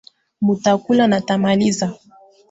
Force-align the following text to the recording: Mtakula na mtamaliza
Mtakula 0.41 1.07
na 1.07 1.19
mtamaliza 1.19 1.93